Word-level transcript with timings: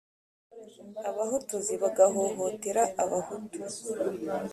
Abahotozi 1.09 1.73
bagahohotera 1.81 2.81
abahutu. 3.03 3.59